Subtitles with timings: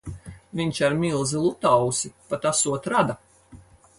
[0.59, 3.19] Viņš ar milzi Lutausi pat esot rada.